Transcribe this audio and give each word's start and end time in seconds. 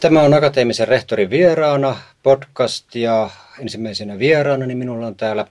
Tämä 0.00 0.22
on 0.22 0.34
Akateemisen 0.34 0.88
rehtorin 0.88 1.30
vieraana 1.30 1.96
podcast 2.22 2.94
ja 2.94 3.30
ensimmäisenä 3.60 4.18
vieraana 4.18 4.66
niin 4.66 4.78
minulla 4.78 5.06
on 5.06 5.14
täällä 5.14 5.46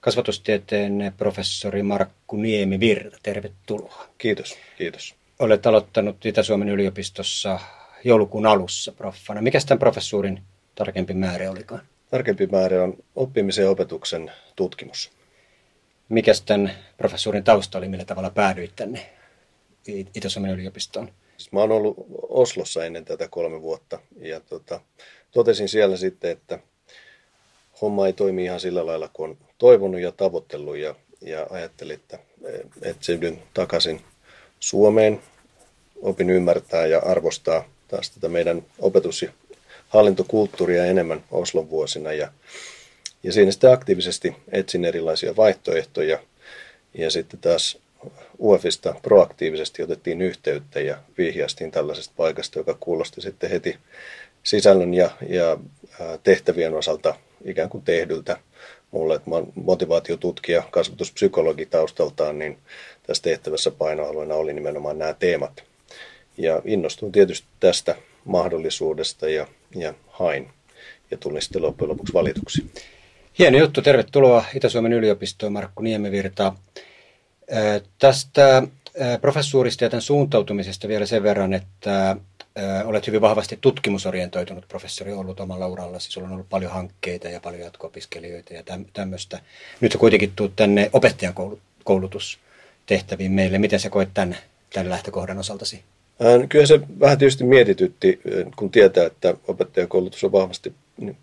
kasvatustieteen 0.00 1.12
professori 1.16 1.82
Markku 1.82 2.36
Niemi-Virta. 2.36 3.18
Tervetuloa. 3.22 4.06
Kiitos, 4.18 4.56
kiitos. 4.78 5.14
Olet 5.38 5.66
aloittanut 5.66 6.26
Itä-Suomen 6.26 6.68
yliopistossa 6.68 7.60
joulukuun 8.04 8.46
alussa 8.46 8.92
proffana. 8.92 9.42
Mikä 9.42 9.58
tämän 9.66 9.78
professuurin 9.78 10.42
tarkempi 10.74 11.14
määrä 11.14 11.50
olikaan? 11.50 11.82
Tarkempi 12.10 12.46
määrä 12.46 12.82
on 12.82 12.94
oppimisen 13.16 13.62
ja 13.62 13.70
opetuksen 13.70 14.32
tutkimus. 14.56 15.10
Mikä 16.08 16.32
tämän 16.46 16.70
professuurin 16.96 17.44
tausta 17.44 17.78
oli, 17.78 17.88
millä 17.88 18.04
tavalla 18.04 18.30
päädyit 18.30 18.76
tänne 18.76 19.06
Itä-Suomen 20.14 20.50
yliopistoon? 20.50 21.10
Siis 21.36 21.52
mä 21.52 21.60
oon 21.60 21.72
ollut 21.72 21.96
Oslossa 22.28 22.84
ennen 22.84 23.04
tätä 23.04 23.28
kolme 23.28 23.62
vuotta 23.62 23.98
ja 24.20 24.40
tota, 24.40 24.80
totesin 25.30 25.68
siellä 25.68 25.96
sitten, 25.96 26.30
että 26.30 26.58
homma 27.80 28.06
ei 28.06 28.12
toimi 28.12 28.44
ihan 28.44 28.60
sillä 28.60 28.86
lailla 28.86 29.10
kuin 29.12 29.30
on 29.30 29.38
toivonut 29.58 30.00
ja 30.00 30.12
tavoitellut 30.12 30.76
ja, 30.76 30.94
ja 31.20 31.46
ajattelin, 31.50 31.94
että 31.94 32.18
etsidyn 32.82 33.42
takaisin 33.54 34.00
Suomeen, 34.60 35.20
opin 36.02 36.30
ymmärtää 36.30 36.86
ja 36.86 36.98
arvostaa 36.98 37.64
taas 37.88 38.10
tätä 38.10 38.28
meidän 38.28 38.64
opetus- 38.78 39.22
ja 39.22 39.32
hallintokulttuuria 39.88 40.84
enemmän 40.84 41.24
Oslon 41.30 41.70
vuosina 41.70 42.12
ja, 42.12 42.32
ja 43.22 43.32
siinä 43.32 43.50
sitten 43.50 43.72
aktiivisesti 43.72 44.36
etsin 44.52 44.84
erilaisia 44.84 45.36
vaihtoehtoja. 45.36 46.18
Ja 46.94 47.10
sitten 47.10 47.40
taas 47.40 47.78
UEFista 48.40 48.94
proaktiivisesti 49.02 49.82
otettiin 49.82 50.22
yhteyttä 50.22 50.80
ja 50.80 50.98
vihjastiin 51.18 51.70
tällaisesta 51.70 52.14
paikasta, 52.16 52.58
joka 52.58 52.76
kuulosti 52.80 53.20
sitten 53.20 53.50
heti 53.50 53.76
sisällön 54.42 54.94
ja, 54.94 55.10
ja 55.28 55.58
tehtävien 56.22 56.74
osalta 56.74 57.14
ikään 57.44 57.68
kuin 57.68 57.84
tehdyltä 57.84 58.36
mulle, 58.90 59.14
että 59.14 59.30
mä 59.30 59.36
motivaatiotutkija, 59.54 60.62
kasvatuspsykologi 60.70 61.66
taustaltaan, 61.66 62.38
niin 62.38 62.58
tässä 63.06 63.22
tehtävässä 63.22 63.70
painoalueena 63.70 64.34
oli 64.34 64.52
nimenomaan 64.52 64.98
nämä 64.98 65.14
teemat. 65.14 65.64
Ja 66.38 66.62
innostuin 66.64 67.12
tietysti 67.12 67.46
tästä 67.60 67.94
mahdollisuudesta 68.24 69.28
ja, 69.28 69.46
ja 69.74 69.94
hain 70.06 70.50
ja 71.10 71.16
tulin 71.16 71.42
sitten 71.42 71.62
loppujen 71.62 71.90
lopuksi 71.90 72.12
valituksi. 72.12 72.70
Hieno 73.38 73.58
juttu, 73.58 73.82
tervetuloa 73.82 74.44
Itä-Suomen 74.54 74.92
yliopistoon 74.92 75.52
Markku 75.52 75.82
Niemevirta. 75.82 76.52
Tästä 77.98 78.62
professuurista 79.20 79.84
ja 79.84 79.90
tämän 79.90 80.02
suuntautumisesta 80.02 80.88
vielä 80.88 81.06
sen 81.06 81.22
verran, 81.22 81.52
että 81.52 82.16
olet 82.84 83.06
hyvin 83.06 83.20
vahvasti 83.20 83.58
tutkimusorientoitunut 83.60 84.68
professori 84.68 85.12
ollut 85.12 85.40
omalla 85.40 85.66
urallasi. 85.66 86.12
Sulla 86.12 86.26
on 86.26 86.32
ollut 86.32 86.48
paljon 86.48 86.72
hankkeita 86.72 87.28
ja 87.28 87.40
paljon 87.40 87.62
jatko-opiskelijoita 87.62 88.54
ja 88.54 88.62
tämmöistä. 88.92 89.40
Nyt 89.80 89.92
sä 89.92 89.98
kuitenkin 89.98 90.32
tuut 90.36 90.56
tänne 90.56 90.90
opettajakoulutustehtäviin 90.92 93.32
meille. 93.32 93.58
Miten 93.58 93.80
sä 93.80 93.90
koet 93.90 94.08
tämän, 94.14 94.36
tämän 94.72 94.90
lähtökohdan 94.90 95.38
osaltasi? 95.38 95.82
Kyllä 96.48 96.66
se 96.66 96.80
vähän 97.00 97.18
tietysti 97.18 97.44
mietitytti, 97.44 98.20
kun 98.56 98.70
tietää, 98.70 99.06
että 99.06 99.34
opettajakoulutus 99.48 100.24
on 100.24 100.32
vahvasti 100.32 100.74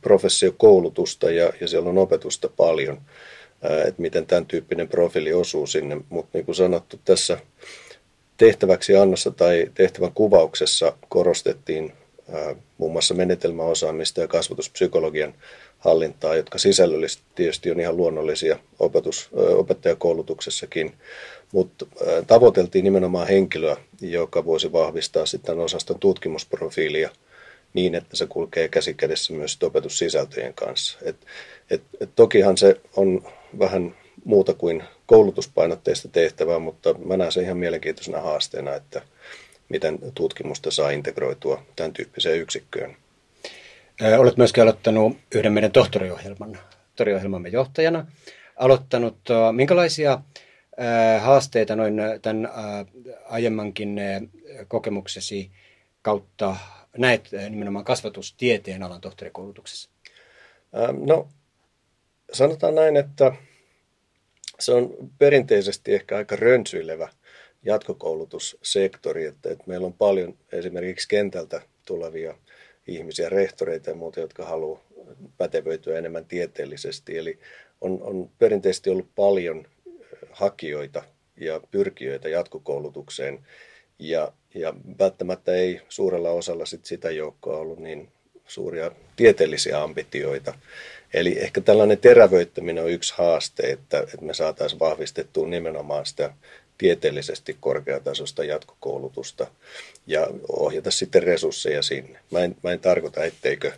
professiokoulutusta 0.02 1.31
ja, 1.31 1.53
ja 1.61 1.67
siellä 1.67 1.89
on 1.89 1.97
opetusta 1.97 2.49
paljon 2.58 3.02
että 3.88 4.02
miten 4.02 4.26
tämän 4.26 4.45
tyyppinen 4.45 4.88
profiili 4.88 5.34
osuu 5.34 5.67
sinne. 5.67 5.98
Mutta 6.09 6.38
niin 6.38 6.45
kuin 6.45 6.56
sanottu, 6.56 7.00
tässä 7.06 7.38
tehtäväksi 8.38 8.95
annossa 8.95 9.31
tai 9.31 9.72
tehtävän 9.73 10.12
kuvauksessa 10.14 10.94
korostettiin 11.09 11.94
muun 12.78 12.92
muassa 12.92 13.14
menetelmäosaamista 13.14 14.22
ja 14.22 14.28
kasvatuspsykologian 14.28 15.34
hallintaa, 15.80 16.36
jotka 16.36 16.58
sisällöllisesti 16.58 17.23
tietysti 17.36 17.72
on 17.72 17.80
ihan 17.80 17.98
luonnollisia 17.98 18.59
opetus, 18.80 19.30
opettajakoulutuksessakin, 19.34 20.94
mutta 21.52 21.86
tavoiteltiin 22.27 22.83
nimenomaan 22.83 23.27
henkilöä, 23.27 23.77
joka 24.02 24.45
voisi 24.45 24.71
vahvistaa 24.71 25.26
sitten 25.26 25.60
osaston 25.60 26.00
tutkimusprofiilia 26.00 27.10
niin, 27.73 27.95
että 27.95 28.15
se 28.15 28.27
kulkee 28.27 28.67
käsikädessä 28.67 29.33
myös 29.33 29.58
opetussisältöjen 29.64 30.54
kanssa. 30.54 30.98
Et, 31.02 31.15
et, 31.70 31.82
et 31.99 32.09
tokihan 32.15 32.58
se 32.58 32.82
on 32.95 33.21
vähän 33.59 33.95
muuta 34.26 34.54
kuin 34.54 34.83
koulutuspainotteista 35.05 36.08
tehtävää, 36.08 36.59
mutta 36.59 36.93
mä 36.93 37.17
näen 37.17 37.32
sen 37.32 37.43
ihan 37.43 37.58
mielenkiintoisena 37.58 38.21
haasteena, 38.21 38.76
että 38.76 39.02
miten 39.70 39.99
tutkimusta 40.15 40.71
saa 40.71 40.89
integroitua 40.89 41.64
tämän 41.76 41.93
tyyppiseen 41.93 42.39
yksikköön. 42.39 42.95
Olet 44.17 44.38
myöskin 44.38 44.64
aloittanut 44.64 45.17
yhden 45.36 45.53
meidän 45.53 45.71
tohtoriohjelman, 45.71 46.58
tohtoriohjelmamme 46.88 47.49
johtajana. 47.49 48.08
Aloittanut, 48.55 49.17
minkälaisia 49.52 50.21
haasteita 51.20 51.76
noin 51.76 52.02
tämän 52.21 52.49
aiemmankin 53.30 54.02
kokemuksesi 54.67 55.52
kautta 56.02 56.55
näet 56.97 57.29
nimenomaan 57.49 57.85
kasvatustieteen 57.85 58.83
alan 58.83 59.02
tohtorikoulutuksessa? 59.02 59.89
No 61.05 61.29
sanotaan 62.33 62.75
näin, 62.75 62.97
että 62.97 63.31
se 64.59 64.71
on 64.71 65.11
perinteisesti 65.17 65.93
ehkä 65.93 66.17
aika 66.17 66.35
rönsyilevä 66.35 67.09
jatkokoulutussektori, 67.63 69.25
että, 69.25 69.52
että 69.52 69.63
meillä 69.67 69.87
on 69.87 69.93
paljon 69.93 70.37
esimerkiksi 70.52 71.07
kentältä 71.07 71.61
tulevia 71.85 72.37
ihmisiä, 72.87 73.29
rehtoreita 73.29 73.89
ja 73.89 73.95
muuta, 73.95 74.19
jotka 74.19 74.45
haluaa 74.45 74.83
pätevöityä 75.37 75.97
enemmän 75.97 76.25
tieteellisesti. 76.25 77.17
Eli 77.17 77.39
on, 77.81 77.99
on 78.02 78.29
perinteisesti 78.39 78.89
ollut 78.89 79.15
paljon 79.15 79.65
hakijoita 80.31 81.03
ja 81.37 81.61
pyrkijöitä 81.71 82.29
jatkokoulutukseen, 82.29 83.47
ja, 83.99 84.33
ja 84.54 84.73
välttämättä 85.00 85.54
ei 85.54 85.82
suurella 85.89 86.30
osalla 86.30 86.66
sit 86.66 86.86
sitä 86.86 87.12
joukkoa 87.12 87.58
ollut 87.58 87.80
niin 87.80 88.10
suuria 88.48 88.92
tieteellisiä 89.16 89.84
ambitioita. 89.84 90.54
Eli 91.14 91.39
ehkä 91.39 91.62
tällainen 91.62 91.98
terävöittäminen 91.98 92.84
on 92.84 92.89
yksi 92.89 93.14
haaste, 93.17 93.64
että, 93.64 94.00
että 94.00 94.22
me 94.22 94.34
saataisiin 94.34 94.80
vahvistettua 94.80 95.48
nimenomaan 95.48 96.06
sitä 96.06 96.34
tieteellisesti 96.78 97.58
korkeatasosta 97.60 98.44
jatkokoulutusta 98.44 99.48
ja 100.08 100.28
ohjata 100.50 100.92
sitten 100.92 101.23
resursseja 101.23 101.82
sinne. 101.82 102.20
Mä 102.32 102.39
en, 102.39 102.56
mä 102.64 102.72
en 102.72 102.80
tarkoita, 102.80 103.23
etteikö 103.23 103.72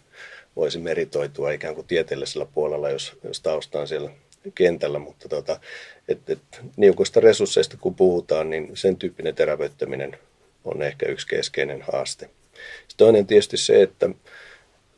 voisi 0.55 0.79
meritoitua 0.79 1.51
ikään 1.51 1.75
kuin 1.75 1.87
tieteellisellä 1.87 2.45
puolella, 2.53 2.89
jos, 2.89 3.13
jos 3.23 3.41
tausta 3.41 3.79
on 3.79 3.87
siellä 3.87 4.11
kentällä, 4.55 4.99
mutta 4.99 5.29
tota, 5.29 5.59
et, 6.07 6.29
et, 6.29 6.39
niukoista 6.77 7.19
resursseista 7.19 7.77
kun 7.77 7.95
puhutaan, 7.95 8.49
niin 8.49 8.71
sen 8.73 8.95
tyyppinen 8.95 9.35
terävöittäminen 9.35 10.17
on 10.63 10.81
ehkä 10.81 11.05
yksi 11.05 11.27
keskeinen 11.27 11.83
haaste. 11.91 12.29
Sitten 12.55 12.97
toinen 12.97 13.27
tietysti 13.27 13.57
se, 13.57 13.81
että 13.81 14.09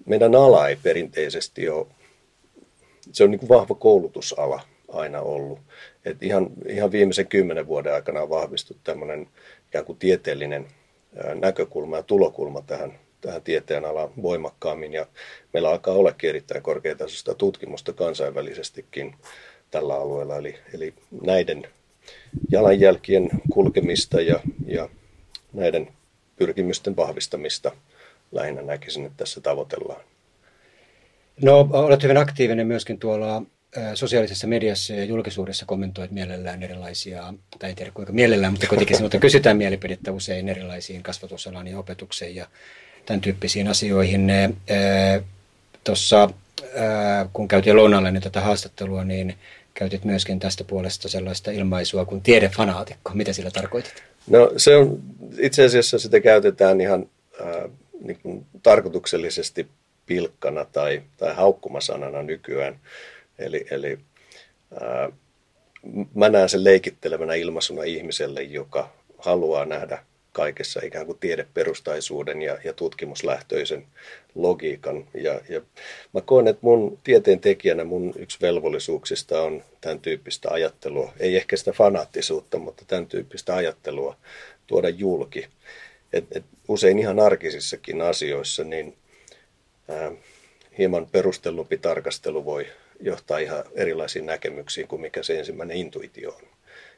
meidän 0.06 0.36
ala 0.36 0.70
ei 0.70 0.76
perinteisesti 0.76 1.70
ole 1.70 1.88
se 3.12 3.24
on 3.24 3.32
niin 3.32 3.40
kuin 3.40 3.50
vahva 3.50 3.76
koulutusala 3.76 4.62
aina 4.88 5.22
ollut. 5.22 5.60
Et 6.06 6.24
ihan, 6.24 6.50
ihan 6.68 6.92
viimeisen 6.92 7.28
kymmenen 7.28 7.68
vuoden 7.68 7.94
aikana 7.94 8.22
on 8.22 8.30
vahvistunut 8.30 8.84
tämmöinen 8.84 9.28
ikään 9.68 9.86
kuin 9.86 9.98
tieteellinen 9.98 10.68
näkökulma 11.36 11.98
ja 11.98 12.04
tulokulma 12.04 12.62
tähän, 12.62 13.00
tähän 13.22 13.42
tieteen 13.42 13.86
alaan 13.86 14.10
voimakkaammin. 14.22 14.94
Ja 14.94 15.06
meillä 15.54 15.70
alkaa 15.70 15.94
olla 15.94 16.16
erittäin 16.24 16.64
korkeatasoista 16.64 17.36
tutkimusta 17.36 17.94
kansainvälisestikin 17.94 19.16
tällä 19.72 19.96
alueella. 19.96 20.38
Eli, 20.38 20.56
eli 20.74 20.94
näiden 21.22 21.68
jalanjälkien 22.52 23.30
kulkemista 23.54 24.22
ja, 24.22 24.40
ja 24.66 24.90
näiden 25.56 25.88
pyrkimysten 26.36 26.96
vahvistamista 26.96 27.72
lähinnä 28.32 28.62
näkisin, 28.62 29.06
että 29.06 29.18
tässä 29.18 29.42
tavoitellaan. 29.42 30.02
No, 31.42 31.70
olet 31.72 32.04
hyvin 32.04 32.18
aktiivinen 32.18 32.68
myöskin 32.68 33.00
tuolla 33.00 33.42
sosiaalisessa 33.94 34.48
mediassa 34.48 34.94
ja 34.94 35.04
julkisuudessa 35.04 35.66
kommentoit 35.66 36.12
mielellään 36.12 36.64
erilaisia, 36.64 37.34
tai 37.60 37.70
en 37.70 37.76
tiedä 37.76 37.92
kuinka 37.92 38.14
mielellään, 38.14 38.54
mutta 38.54 38.68
kuitenkin 38.68 38.98
sinulta 38.98 39.20
kysytään 39.20 39.58
mielipidettä 39.58 40.12
usein 40.12 40.50
erilaisiin 40.50 41.04
kasvatusalan 41.04 41.68
ja 41.68 41.80
opetukseen 41.80 42.36
ja 42.36 42.48
tämän 43.06 43.22
tyyppisiin 43.22 43.68
asioihin. 43.68 44.32
Tuossa 45.84 46.30
kun 47.34 47.48
käytiin 47.48 47.76
lounalle 47.76 48.12
niin 48.12 48.24
tätä 48.24 48.42
haastattelua, 48.42 49.04
niin 49.04 49.36
käytit 49.74 50.04
myöskin 50.04 50.40
tästä 50.40 50.64
puolesta 50.64 51.10
sellaista 51.10 51.52
ilmaisua 51.52 52.06
kuin 52.06 52.22
tiedefanaatikko. 52.22 53.12
Mitä 53.14 53.34
sillä 53.34 53.52
tarkoitat? 53.52 54.04
No 54.30 54.52
se 54.58 54.76
on, 54.76 55.00
itse 55.40 55.66
asiassa 55.66 56.00
sitä 56.00 56.20
käytetään 56.20 56.82
ihan 56.82 57.10
äh, 57.42 57.72
niin 58.02 58.20
kuin 58.24 58.46
tarkoituksellisesti 58.64 59.68
pilkkana 60.06 60.66
tai, 60.66 61.04
tai 61.18 61.36
haukkumasanana 61.36 62.24
nykyään. 62.24 62.80
Eli, 63.40 63.66
eli 63.72 64.00
ää, 64.82 65.10
mä 66.16 66.30
näen 66.30 66.50
sen 66.50 66.64
leikittelevänä 66.64 67.34
ilmaisuna 67.34 67.84
ihmiselle, 67.84 68.44
joka 68.44 68.90
haluaa 69.18 69.66
nähdä 69.66 70.04
kaikessa 70.36 70.80
ikään 70.84 71.06
kuin 71.06 71.18
tiedeperustaisuuden 71.20 72.42
ja, 72.42 72.58
ja 72.64 72.74
tutkimuslähtöisen 72.74 73.86
logiikan. 74.36 75.08
Ja, 75.14 75.42
ja 75.50 75.62
mä 76.14 76.22
koen, 76.22 76.48
että 76.48 76.60
mun 76.62 77.00
tieteen 77.04 77.40
tekijänä 77.40 77.84
mun 77.84 78.14
yksi 78.18 78.38
velvollisuuksista 78.42 79.42
on 79.42 79.64
tämän 79.82 80.00
tyyppistä 80.00 80.50
ajattelua, 80.52 81.14
ei 81.20 81.36
ehkä 81.36 81.58
sitä 81.58 81.72
fanaattisuutta, 81.72 82.58
mutta 82.58 82.84
tämän 82.88 83.08
tyyppistä 83.08 83.56
ajattelua 83.56 84.18
tuoda 84.68 84.90
julki. 84.90 85.48
Et, 86.14 86.26
et 86.32 86.44
usein 86.68 87.00
ihan 87.00 87.20
arkisissakin 87.20 88.02
asioissa 88.02 88.64
niin 88.64 88.98
ää, 89.90 90.12
hieman 90.78 91.08
perustellumpi 91.12 91.78
tarkastelu 91.78 92.46
voi 92.46 92.68
johtaa 93.00 93.38
ihan 93.38 93.64
erilaisiin 93.76 94.26
näkemyksiin 94.26 94.88
kuin 94.88 95.02
mikä 95.02 95.24
se 95.24 95.40
ensimmäinen 95.40 95.78
intuitio 95.78 96.30
on. 96.30 96.48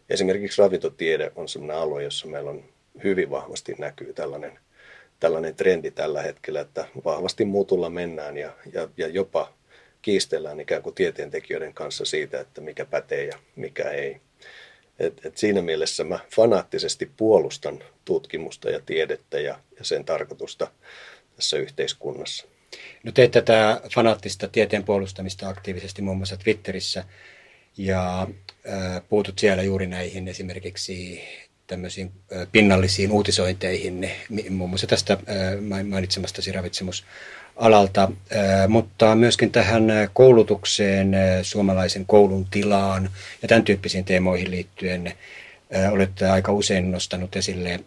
Esimerkiksi 0.09 0.61
ravintotiede 0.61 1.31
on 1.35 1.47
sellainen 1.47 1.77
alue, 1.77 2.03
jossa 2.03 2.27
meillä 2.27 2.49
on 2.49 2.76
hyvin 3.03 3.29
vahvasti 3.29 3.75
näkyy 3.79 4.13
tällainen, 4.13 4.59
tällainen 5.19 5.55
trendi 5.55 5.91
tällä 5.91 6.21
hetkellä, 6.21 6.61
että 6.61 6.88
vahvasti 7.05 7.45
muutulla 7.45 7.89
mennään 7.89 8.38
ja, 8.38 8.53
ja, 8.73 8.89
ja 8.97 9.07
jopa 9.07 9.53
kiistellään 10.01 10.59
ikään 10.59 10.81
kuin 10.81 10.95
tieteentekijöiden 10.95 11.73
kanssa 11.73 12.05
siitä, 12.05 12.39
että 12.39 12.61
mikä 12.61 12.85
pätee 12.85 13.25
ja 13.25 13.39
mikä 13.55 13.89
ei. 13.89 14.21
Et, 14.99 15.25
et 15.25 15.38
siinä 15.38 15.61
mielessä 15.61 16.03
mä 16.03 16.19
fanaattisesti 16.35 17.11
puolustan 17.17 17.83
tutkimusta 18.05 18.69
ja 18.69 18.79
tiedettä 18.85 19.39
ja, 19.39 19.59
ja 19.79 19.85
sen 19.85 20.05
tarkoitusta 20.05 20.67
tässä 21.35 21.57
yhteiskunnassa. 21.57 22.47
No 23.03 23.11
teet 23.11 23.31
tätä 23.31 23.81
fanaattista 23.95 24.47
tieteen 24.47 24.83
puolustamista 24.83 25.49
aktiivisesti 25.49 26.01
muun 26.01 26.17
muassa 26.17 26.38
Twitterissä 26.38 27.03
ja 27.77 28.21
äh, 28.69 29.01
puutut 29.09 29.39
siellä 29.39 29.63
juuri 29.63 29.88
näihin 29.88 30.27
esimerkiksi 30.27 31.21
tämmöisiin 31.67 32.11
pinnallisiin 32.51 33.11
uutisointeihin, 33.11 34.09
muun 34.49 34.69
muassa 34.69 34.87
tästä 34.87 35.17
mainitsemastasi 35.89 36.51
ravitsemusalalta, 36.51 38.11
mutta 38.67 39.15
myöskin 39.15 39.51
tähän 39.51 39.83
koulutukseen, 40.13 41.11
suomalaisen 41.41 42.05
koulun 42.05 42.45
tilaan 42.51 43.09
ja 43.41 43.47
tämän 43.47 43.63
tyyppisiin 43.63 44.05
teemoihin 44.05 44.51
liittyen 44.51 45.13
olette 45.91 46.29
aika 46.29 46.51
usein 46.51 46.91
nostanut 46.91 47.35
esille 47.35 47.79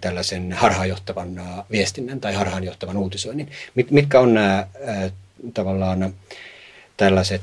tällaisen 0.00 0.52
harhaanjohtavan 0.52 1.42
viestinnän 1.70 2.20
tai 2.20 2.34
harhaanjohtavan 2.34 2.96
uutisoinnin. 2.96 3.50
Mit, 3.74 3.90
mitkä 3.90 4.20
on 4.20 4.34
nämä 4.34 4.66
tavallaan 5.54 6.14
tällaiset 6.96 7.42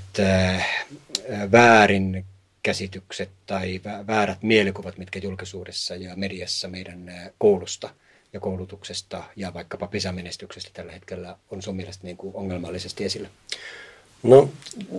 väärin 1.51 2.25
käsitykset 2.63 3.29
tai 3.45 3.81
väärät 4.07 4.43
mielikuvat, 4.43 4.97
mitkä 4.97 5.19
julkisuudessa 5.19 5.95
ja 5.95 6.15
mediassa 6.15 6.67
meidän 6.67 7.31
koulusta 7.37 7.89
ja 8.33 8.39
koulutuksesta 8.39 9.23
ja 9.35 9.53
vaikkapa 9.53 9.87
PISA-menestyksestä 9.87 10.69
tällä 10.73 10.91
hetkellä 10.91 11.37
on 11.51 11.61
sun 11.61 11.75
mielestä 11.75 12.03
niin 12.03 12.17
kuin 12.17 12.35
ongelmallisesti 12.35 13.05
esillä? 13.05 13.29
No, 14.23 14.49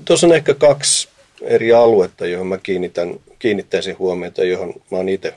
tuossa 0.04 0.26
on 0.26 0.34
ehkä 0.34 0.54
kaksi 0.54 1.08
eri 1.42 1.72
aluetta, 1.72 2.26
johon 2.26 2.46
mä 2.46 2.58
kiinnitän, 2.58 3.20
kiinnittäisin 3.38 3.98
huomiota, 3.98 4.44
johon 4.44 4.74
mä 4.90 4.96
oon 4.98 5.08
itse 5.08 5.36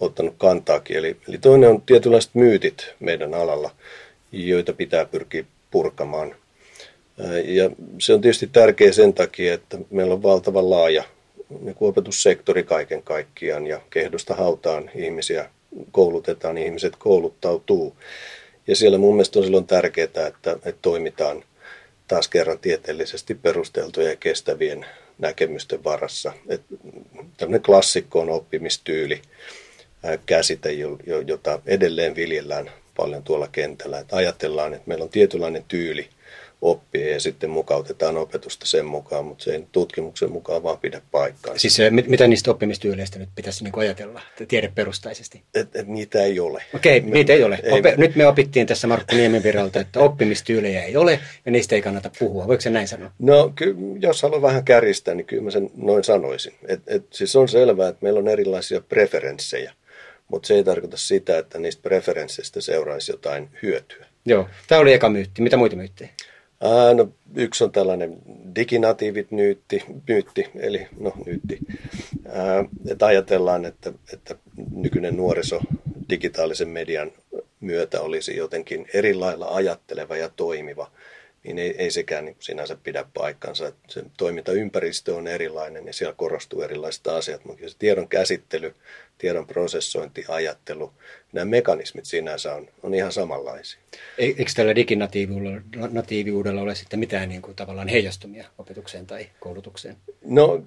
ottanut 0.00 0.34
kantaakin. 0.38 0.96
Eli, 0.96 1.16
eli 1.28 1.38
toinen 1.38 1.70
on 1.70 1.82
tietynlaiset 1.82 2.34
myytit 2.34 2.94
meidän 3.00 3.34
alalla, 3.34 3.70
joita 4.32 4.72
pitää 4.72 5.04
pyrkiä 5.04 5.44
purkamaan. 5.70 6.34
Ja 7.44 7.70
se 7.98 8.12
on 8.12 8.20
tietysti 8.20 8.46
tärkeä 8.46 8.92
sen 8.92 9.14
takia, 9.14 9.54
että 9.54 9.78
meillä 9.90 10.14
on 10.14 10.22
valtavan 10.22 10.70
laaja 10.70 11.04
niin 11.60 11.74
kuin 11.74 11.88
opetussektori 11.88 12.62
kaiken 12.62 13.02
kaikkiaan 13.02 13.66
ja 13.66 13.80
kehdosta 13.90 14.34
hautaan 14.34 14.90
ihmisiä 14.94 15.50
koulutetaan, 15.92 16.58
ihmiset 16.58 16.96
kouluttautuu. 16.96 17.96
Ja 18.66 18.76
siellä 18.76 18.98
mun 18.98 19.14
mielestä 19.14 19.38
on 19.38 19.44
silloin 19.44 19.66
tärkeää, 19.66 20.04
että, 20.04 20.52
että 20.52 20.78
toimitaan 20.82 21.44
taas 22.08 22.28
kerran 22.28 22.58
tieteellisesti 22.58 23.34
perusteltuja 23.34 24.08
ja 24.08 24.16
kestävien 24.16 24.86
näkemysten 25.18 25.84
varassa. 25.84 26.32
Että 26.48 26.74
tämmöinen 27.36 27.62
klassikko 27.62 28.20
on 28.20 28.30
oppimistyyli, 28.30 29.22
käsite, 30.26 30.70
jota 31.26 31.60
edelleen 31.66 32.16
viljellään 32.16 32.70
paljon 32.96 33.22
tuolla 33.22 33.48
kentällä. 33.52 33.98
Että 33.98 34.16
ajatellaan, 34.16 34.74
että 34.74 34.88
meillä 34.88 35.04
on 35.04 35.10
tietynlainen 35.10 35.64
tyyli 35.68 36.08
oppia 36.62 37.12
ja 37.12 37.20
sitten 37.20 37.50
mukautetaan 37.50 38.16
opetusta 38.16 38.66
sen 38.66 38.86
mukaan, 38.86 39.24
mutta 39.24 39.44
se 39.44 39.52
ei 39.52 39.64
tutkimuksen 39.72 40.32
mukaan 40.32 40.62
vaan 40.62 40.78
pidä 40.78 41.00
paikkaa. 41.10 41.58
Siis 41.58 41.78
mit, 41.90 42.08
mitä 42.08 42.26
niistä 42.26 42.50
oppimistyyleistä 42.50 43.18
nyt 43.18 43.28
pitäisi 43.34 43.64
niin 43.64 43.78
ajatella 43.78 44.20
tiedeperustaisesti? 44.48 45.42
Et, 45.54 45.76
et 45.76 45.86
niitä 45.86 46.22
ei 46.22 46.40
ole. 46.40 46.62
Okei, 46.74 46.98
okay, 46.98 47.10
niitä 47.10 47.32
ei 47.32 47.44
ole. 47.44 47.60
Ei, 47.62 47.96
nyt 47.96 48.16
me 48.16 48.26
opittiin 48.26 48.66
tässä 48.66 48.86
Markku 48.86 49.16
Niemenvirralta, 49.16 49.80
että 49.80 50.00
oppimistyylejä 50.00 50.82
ei 50.82 50.96
ole 50.96 51.20
ja 51.46 51.52
niistä 51.52 51.74
ei 51.74 51.82
kannata 51.82 52.10
puhua. 52.18 52.46
Voiko 52.46 52.60
se 52.60 52.70
näin 52.70 52.88
sanoa? 52.88 53.10
No, 53.18 53.52
ky- 53.54 53.76
jos 54.00 54.22
haluan 54.22 54.42
vähän 54.42 54.64
kärjistää, 54.64 55.14
niin 55.14 55.26
kyllä 55.26 55.42
mä 55.42 55.50
sen 55.50 55.70
noin 55.76 56.04
sanoisin. 56.04 56.52
Et, 56.68 56.80
et, 56.86 57.04
siis 57.10 57.36
on 57.36 57.48
selvää, 57.48 57.88
että 57.88 58.02
meillä 58.02 58.20
on 58.20 58.28
erilaisia 58.28 58.80
preferenssejä 58.80 59.72
mutta 60.28 60.46
se 60.46 60.54
ei 60.54 60.64
tarkoita 60.64 60.96
sitä, 60.96 61.38
että 61.38 61.58
niistä 61.58 61.82
preferensseistä 61.82 62.60
seuraisi 62.60 63.12
jotain 63.12 63.48
hyötyä. 63.62 64.06
Joo, 64.26 64.48
tämä 64.66 64.80
oli 64.80 64.92
eka 64.92 65.08
myytti. 65.08 65.42
Mitä 65.42 65.56
muita 65.56 65.76
myyttejä? 65.76 66.10
Ää, 66.60 66.94
no, 66.94 67.08
yksi 67.36 67.64
on 67.64 67.72
tällainen 67.72 68.18
diginatiivit 68.54 69.30
nyytti, 69.30 69.84
myytti, 70.08 70.50
eli 70.54 70.86
no 71.00 71.12
nyytti. 71.26 71.58
Ää, 72.28 72.64
että 72.88 73.06
ajatellaan, 73.06 73.64
että, 73.64 73.92
että 74.12 74.36
nykyinen 74.70 75.16
nuoriso 75.16 75.60
digitaalisen 76.10 76.68
median 76.68 77.12
myötä 77.60 78.00
olisi 78.00 78.36
jotenkin 78.36 78.86
eri 78.94 79.14
lailla 79.14 79.46
ajatteleva 79.48 80.16
ja 80.16 80.28
toimiva 80.28 80.90
niin 81.48 81.58
ei, 81.58 81.74
ei 81.78 81.90
sekään 81.90 82.24
niin 82.24 82.36
sinänsä 82.40 82.76
pidä 82.82 83.04
paikkansa. 83.14 83.72
Se 83.88 84.02
toimintaympäristö 84.16 85.14
on 85.14 85.26
erilainen 85.26 85.86
ja 85.86 85.92
siellä 85.92 86.14
korostuu 86.16 86.62
erilaiset 86.62 87.06
asiat, 87.06 87.44
mutta 87.44 87.68
se 87.68 87.76
tiedon 87.78 88.08
käsittely, 88.08 88.74
tiedon 89.18 89.46
prosessointi, 89.46 90.24
ajattelu, 90.28 90.92
nämä 91.32 91.44
mekanismit 91.44 92.04
sinänsä 92.04 92.54
on, 92.54 92.68
on 92.82 92.94
ihan 92.94 93.12
samanlaisia. 93.12 93.80
Eikö 94.18 94.52
tällä 94.56 94.74
diginatiiviudella 94.74 96.60
ole 96.60 96.74
sitten 96.74 96.98
mitään 96.98 97.28
niin 97.28 97.42
kuin, 97.42 97.56
tavallaan 97.56 97.88
heijastumia 97.88 98.48
opetukseen 98.58 99.06
tai 99.06 99.28
koulutukseen? 99.40 99.96
No 100.24 100.62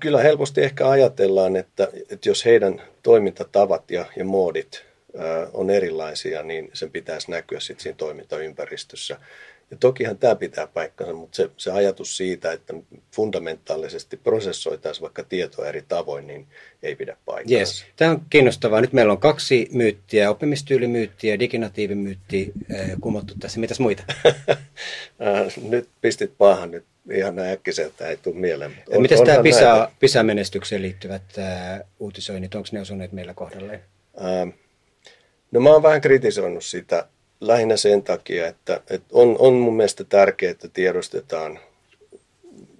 kyllä 0.00 0.22
helposti 0.22 0.62
ehkä 0.62 0.88
ajatellaan, 0.88 1.56
että, 1.56 1.88
että 2.10 2.28
jos 2.28 2.44
heidän 2.44 2.82
toimintatavat 3.02 3.90
ja, 3.90 4.06
ja 4.16 4.24
moodit 4.24 4.84
on 5.52 5.70
erilaisia, 5.70 6.42
niin 6.42 6.70
sen 6.72 6.90
pitäisi 6.90 7.30
näkyä 7.30 7.60
sitten 7.60 7.82
siinä 7.82 7.96
toimintaympäristössä. 7.98 9.18
Ja 9.70 9.76
tokihan 9.80 10.18
tämä 10.18 10.36
pitää 10.36 10.66
paikkansa, 10.66 11.14
mutta 11.14 11.36
se, 11.36 11.50
se 11.56 11.70
ajatus 11.72 12.16
siitä, 12.16 12.52
että 12.52 12.74
fundamentaalisesti 13.12 14.16
prosessoitaisiin 14.16 15.02
vaikka 15.02 15.22
tietoa 15.24 15.66
eri 15.66 15.84
tavoin, 15.88 16.26
niin 16.26 16.46
ei 16.82 16.96
pidä 16.96 17.16
paikkansa. 17.24 17.54
Yes. 17.54 17.84
Tämä 17.96 18.10
on 18.10 18.22
kiinnostavaa. 18.30 18.80
Nyt 18.80 18.92
meillä 18.92 19.12
on 19.12 19.18
kaksi 19.18 19.68
myyttiä, 19.72 20.30
oppimistyylimyytti 20.30 21.28
ja 21.28 21.38
diginatiivimyytti 21.38 22.52
äh, 22.74 22.90
kumottu 23.00 23.34
tässä. 23.40 23.60
Mitäs 23.60 23.80
muita? 23.80 24.02
Äh, 25.22 25.64
nyt 25.68 25.88
pistit 26.00 26.32
paahan 26.38 26.70
nyt 26.70 26.84
ihan 27.12 27.38
äkkiseltä, 27.38 28.08
ei 28.08 28.16
tule 28.16 28.34
mieleen. 28.34 28.72
On, 28.90 29.02
Mitäs 29.02 29.20
tämä 29.20 29.42
PISA, 29.42 29.90
PISA-menestykseen 30.00 30.82
liittyvät 30.82 31.22
äh, 31.38 31.80
uutisoinnit, 31.98 32.54
onko 32.54 32.68
ne 32.72 32.80
osuneet 32.80 33.12
meillä 33.12 33.34
kohdalleen? 33.34 33.80
Äh, 34.20 34.54
no 35.50 35.60
mä 35.60 35.70
oon 35.70 35.82
vähän 35.82 36.00
kritisoinut 36.00 36.64
sitä 36.64 37.06
lähinnä 37.40 37.76
sen 37.76 38.02
takia, 38.02 38.46
että, 38.46 38.80
että 38.90 39.06
on, 39.12 39.36
on 39.38 39.52
mun 39.54 39.76
mielestä 39.76 40.04
tärkeää, 40.04 40.50
että 40.50 40.68
tiedostetaan 40.68 41.58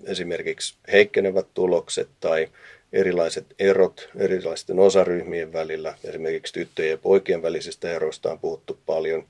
esimerkiksi 0.05 0.75
heikkenevät 0.93 1.47
tulokset 1.55 2.09
tai 2.21 2.49
erilaiset 2.93 3.47
erot 3.59 4.09
erilaisten 4.17 4.79
osaryhmien 4.79 5.53
välillä. 5.53 5.95
Esimerkiksi 6.05 6.53
tyttöjen 6.53 6.91
ja 6.91 6.99
poikien 6.99 7.43
välisistä 7.43 7.93
eroista 7.93 8.33
on 8.33 8.39
puhuttu 8.39 8.79
paljon. 8.87 9.25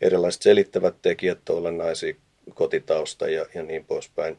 Erilaiset 0.00 0.42
selittävät 0.42 0.94
tekijät, 1.02 1.50
olennaisia 1.50 2.14
kotitausta 2.54 3.28
ja, 3.28 3.46
ja 3.54 3.62
niin 3.62 3.84
poispäin. 3.84 4.36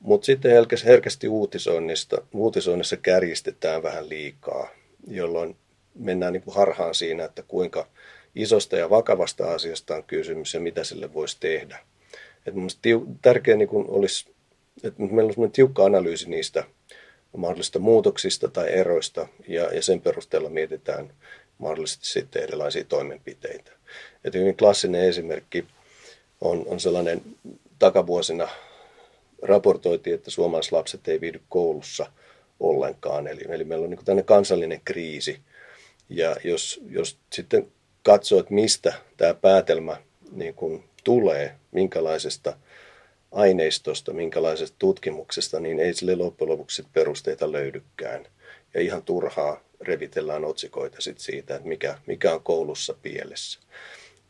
Mutta 0.00 0.24
sitten 0.24 0.52
herkästi 0.84 1.28
uutisoinnista, 1.28 2.22
uutisoinnissa 2.34 2.96
kärjistetään 2.96 3.82
vähän 3.82 4.08
liikaa, 4.08 4.70
jolloin 5.08 5.56
mennään 5.94 6.32
niin 6.32 6.42
kuin 6.42 6.54
harhaan 6.54 6.94
siinä, 6.94 7.24
että 7.24 7.42
kuinka– 7.42 7.86
isosta 8.34 8.76
ja 8.76 8.90
vakavasta 8.90 9.52
asiasta 9.52 9.96
on 9.96 10.04
kysymys 10.04 10.54
ja 10.54 10.60
mitä 10.60 10.84
sille 10.84 11.14
voisi 11.14 11.36
tehdä. 11.40 11.78
Et 12.46 12.54
tiu, 12.82 13.06
tärkeää 13.22 13.56
niin 13.56 13.68
olisi, 13.72 14.30
että 14.82 15.02
meillä 15.02 15.32
on 15.36 15.52
tiukka 15.52 15.84
analyysi 15.84 16.30
niistä 16.30 16.64
mahdollisista 17.36 17.78
muutoksista 17.78 18.48
tai 18.48 18.72
eroista 18.72 19.28
ja, 19.48 19.74
ja 19.74 19.82
sen 19.82 20.00
perusteella 20.00 20.48
mietitään 20.50 21.12
mahdollisesti 21.58 22.06
sitten 22.06 22.42
erilaisia 22.42 22.84
toimenpiteitä. 22.84 23.72
Et 24.24 24.34
hyvin 24.34 24.56
klassinen 24.56 25.08
esimerkki 25.08 25.64
on, 26.40 26.64
on 26.66 26.80
sellainen 26.80 27.22
takavuosina 27.78 28.48
raportoitiin, 29.42 30.14
että 30.14 30.30
suomalaislapset 30.30 31.08
ei 31.08 31.20
viihdy 31.20 31.40
koulussa 31.48 32.12
ollenkaan. 32.60 33.26
Eli, 33.26 33.40
eli 33.48 33.64
meillä 33.64 33.84
on 33.84 33.90
niin 33.90 34.24
kansallinen 34.24 34.80
kriisi, 34.84 35.40
Ja 36.08 36.36
jos, 36.44 36.80
jos 36.88 37.18
sitten 37.32 37.72
katsoo, 38.02 38.40
että 38.40 38.54
mistä 38.54 38.92
tämä 39.16 39.34
päätelmä 39.34 39.96
niin 40.32 40.54
kuin 40.54 40.84
tulee, 41.04 41.54
minkälaisesta 41.72 42.56
aineistosta, 43.32 44.12
minkälaisesta 44.12 44.76
tutkimuksesta, 44.78 45.60
niin 45.60 45.80
ei 45.80 45.94
sille 45.94 46.16
loppujen 46.16 46.50
lopuksi 46.50 46.86
perusteita 46.92 47.52
löydykään. 47.52 48.26
Ja 48.74 48.80
ihan 48.80 49.02
turhaa 49.02 49.60
revitellään 49.80 50.44
otsikoita 50.44 51.00
sit 51.00 51.18
siitä, 51.18 51.56
että 51.56 51.68
mikä, 51.68 51.98
mikä 52.06 52.34
on 52.34 52.42
koulussa 52.42 52.94
pielessä. 53.02 53.60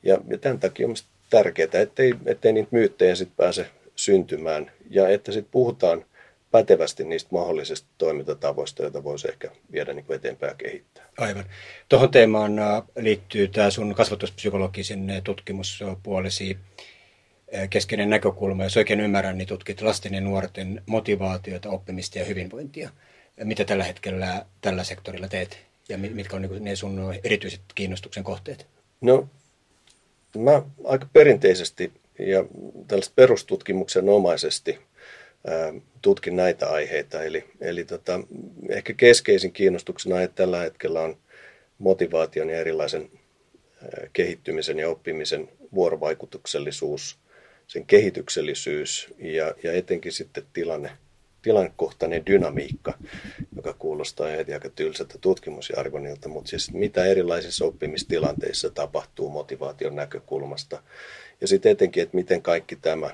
Ja, 0.02 0.18
ja 0.28 0.38
tämän 0.38 0.60
takia 0.60 0.86
on 0.86 0.94
tärkeää, 1.30 1.68
ettei, 1.72 2.14
ettei 2.26 2.52
niitä 2.52 2.68
myyttejä 2.70 3.14
sit 3.14 3.36
pääse 3.36 3.66
syntymään 3.96 4.72
ja 4.90 5.08
että 5.08 5.32
sitten 5.32 5.52
puhutaan 5.52 6.04
pätevästi 6.50 7.04
niistä 7.04 7.28
mahdollisista 7.33 7.88
toimintatavoista, 7.99 8.83
joita 8.83 9.04
voisi 9.04 9.28
ehkä 9.28 9.50
viedä 9.73 9.92
niin 9.92 10.04
eteenpäin 10.09 10.50
ja 10.50 10.54
kehittää. 10.54 11.09
Aivan. 11.19 11.45
Tuohon 11.88 12.11
teemaan 12.11 12.59
äh, 12.59 12.83
liittyy 12.97 13.49
tämä 13.49 13.71
sun 13.71 13.95
kasvatuspsykologisen 13.95 15.11
äh, 15.11 15.23
tutkimuspuolesi 15.25 16.59
äh, 17.54 17.69
keskeinen 17.69 18.11
näkökulma. 18.11 18.64
Jos 18.64 18.76
oikein 18.76 19.00
ymmärrän, 19.00 19.38
niin 19.38 19.49
tutkit 19.49 19.83
lasten 19.83 20.14
ja 20.14 20.21
nuorten 20.21 20.83
motivaatiota, 20.87 21.71
oppimista 21.71 22.19
ja 22.19 22.25
hyvinvointia. 22.25 22.90
Mitä 23.45 23.64
tällä 23.64 23.85
hetkellä 23.85 24.47
tällä 24.61 24.85
sektorilla 24.85 25.28
teet 25.28 25.59
ja 25.88 25.99
mitkä 25.99 26.37
on 26.37 26.42
niin 26.42 26.64
ne 26.64 26.76
sun 26.76 27.14
erityiset 27.25 27.61
kiinnostuksen 27.75 28.25
kohteet? 28.25 28.66
No, 29.00 29.28
mä 30.38 30.62
aika 30.85 31.07
perinteisesti 31.12 31.92
ja 32.19 32.45
tällaista 32.88 33.12
perustutkimuksen 33.16 34.09
omaisesti 34.09 34.78
tutkin 36.02 36.37
näitä 36.37 36.70
aiheita. 36.70 37.23
Eli, 37.23 37.44
eli 37.61 37.85
tota, 37.85 38.20
ehkä 38.68 38.92
keskeisin 38.92 39.52
kiinnostuksen 39.52 40.12
aihe 40.12 40.28
tällä 40.28 40.59
hetkellä 40.59 41.00
on 41.00 41.16
motivaation 41.78 42.50
ja 42.50 42.56
erilaisen 42.56 43.11
kehittymisen 44.12 44.78
ja 44.78 44.88
oppimisen 44.88 45.49
vuorovaikutuksellisuus, 45.75 47.18
sen 47.66 47.87
kehityksellisyys 47.87 49.14
ja, 49.18 49.54
ja 49.62 49.73
etenkin 49.73 50.12
sitten 50.12 50.44
tilanne, 50.52 50.90
tilannekohtainen 51.42 52.26
dynamiikka, 52.26 52.94
joka 53.56 53.73
kuulostaa 53.73 54.28
heti 54.28 54.54
aika 54.54 54.70
tylsältä 54.70 55.18
tutkimusjargonilta, 55.20 56.28
mutta 56.28 56.50
siis 56.50 56.73
mitä 56.73 57.04
erilaisissa 57.04 57.64
oppimistilanteissa 57.64 58.70
tapahtuu 58.70 59.30
motivaation 59.30 59.97
näkökulmasta 59.97 60.82
ja 61.40 61.49
sitten 61.49 61.73
etenkin, 61.73 62.02
että 62.02 62.16
miten 62.16 62.42
kaikki 62.42 62.76
tämä 62.76 63.11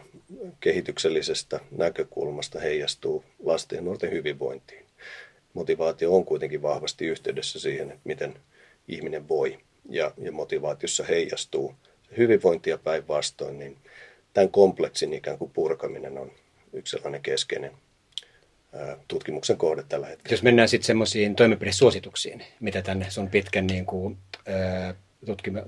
kehityksellisestä 0.61 1.61
näkökulmasta 1.71 2.61
heijastuu 2.61 3.25
lasten 3.45 3.77
ja 3.77 3.83
nuorten 3.83 4.11
hyvinvointiin. 4.11 4.87
Motivaatio 5.55 6.17
on 6.17 6.25
kuitenkin 6.25 6.63
vahvasti 6.63 7.07
yhteydessä 7.07 7.59
siihen, 7.59 7.91
että 7.91 8.01
miten 8.05 8.35
ihminen 8.89 9.29
voi 9.29 9.59
ja, 9.89 10.13
ja 10.19 10.33
motivaatiossa 10.33 11.05
heijastuu 11.05 11.75
hyvinvointia 12.17 12.79
päinvastoin, 12.79 13.59
niin 13.59 13.77
tämän 14.33 14.51
kompleksin 14.51 15.13
ikään 15.13 15.39
kuin 15.39 15.51
purkaminen 15.51 16.19
on 16.19 16.33
yksi 16.73 16.91
sellainen 16.91 17.23
keskeinen 17.23 17.73
tutkimuksen 19.09 19.57
kohde 19.57 19.83
tällä 19.89 20.07
hetkellä. 20.07 20.35
Jos 20.35 20.43
mennään 20.43 20.69
sitten 20.69 20.87
semmoisiin 20.87 21.37
toimenpidesuosituksiin, 21.37 22.43
mitä 22.61 22.83
tänne 22.83 23.11
sun 23.11 23.29
pitkän 23.29 23.67
niin 23.67 23.87
kuin, 23.87 24.19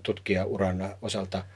tutkijauran 0.02 0.96
osalta– 1.02 1.44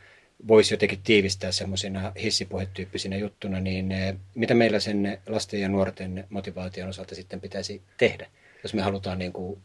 voisi 0.48 0.74
jotenkin 0.74 1.00
tiivistää 1.04 1.52
semmoisina 1.52 2.12
hissipuhetyyppisinä 2.22 3.16
juttuna, 3.16 3.60
niin 3.60 3.88
mitä 4.34 4.54
meillä 4.54 4.80
sen 4.80 5.18
lasten 5.28 5.60
ja 5.60 5.68
nuorten 5.68 6.26
motivaation 6.30 6.88
osalta 6.88 7.14
sitten 7.14 7.40
pitäisi 7.40 7.82
tehdä, 7.98 8.26
jos 8.62 8.74
me 8.74 8.82
halutaan 8.82 9.18
niin 9.18 9.32
kuin, 9.32 9.60